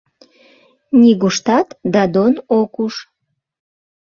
Нигуштат 0.99 1.67
Дадон 1.93 2.33
ок 2.59 2.73
уж. 2.85 2.93